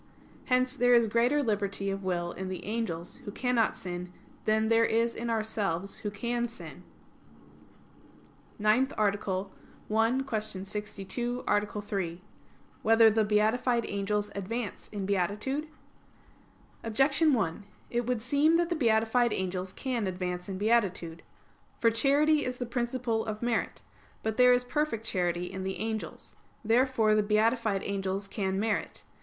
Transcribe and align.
Hence 0.45 0.75
there 0.75 0.95
is 0.95 1.05
greater 1.05 1.43
liberty 1.43 1.91
of 1.91 2.03
will 2.03 2.31
in 2.31 2.49
the 2.49 2.65
angels, 2.65 3.17
who 3.17 3.31
cannot 3.31 3.75
sin, 3.75 4.11
than 4.45 4.67
there 4.67 4.83
is 4.83 5.13
in 5.13 5.29
ourselves, 5.29 5.99
who 5.99 6.09
can 6.09 6.47
sin._______________________ 6.47 6.81
NINTH 8.59 8.93
ARTICLE 8.97 9.51
[I, 9.95 10.23
Q. 10.27 10.41
62, 10.65 11.43
Art. 11.45 11.83
3] 11.85 12.21
Whether 12.81 13.11
the 13.11 13.23
Beatified 13.23 13.85
Angels 13.87 14.31
Advance 14.33 14.87
in 14.89 15.05
Beatitude? 15.05 15.67
Objection 16.83 17.31
1: 17.33 17.63
It 17.91 18.07
would 18.07 18.23
seem 18.23 18.55
that 18.55 18.69
the 18.69 18.75
beatified 18.75 19.31
angels 19.33 19.71
can 19.71 20.07
advance 20.07 20.49
in 20.49 20.57
beatitude. 20.57 21.21
For 21.79 21.91
charity 21.91 22.43
is 22.43 22.57
the 22.57 22.65
principle 22.65 23.23
of 23.23 23.43
merit. 23.43 23.83
But 24.23 24.37
there 24.37 24.51
is 24.51 24.63
perfect 24.63 25.05
charity 25.05 25.51
in 25.51 25.61
the 25.63 25.77
angels. 25.77 26.35
Therefore 26.65 27.13
the 27.13 27.21
beatified 27.21 27.83
angels 27.83 28.27
can 28.27 28.59
merit. 28.59 29.03